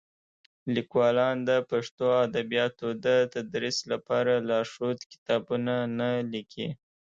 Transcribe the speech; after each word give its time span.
لیکوالان 0.75 1.35
د 1.49 1.51
پښتو 1.69 2.05
ادبیاتو 2.25 2.87
د 3.05 3.07
تدریس 3.33 3.77
لپاره 3.91 4.33
لارښود 4.49 4.97
کتابونه 5.11 5.75
نه 5.99 6.09
لیکي. 6.33 6.67